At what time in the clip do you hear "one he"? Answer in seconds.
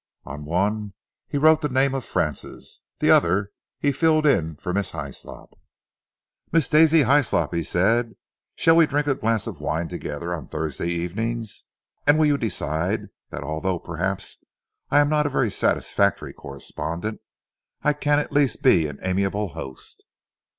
0.45-1.37